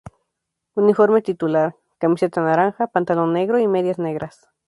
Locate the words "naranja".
2.41-2.87